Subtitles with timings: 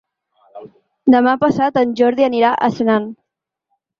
[1.15, 3.05] Demà passat en Jordi anirà a Senan.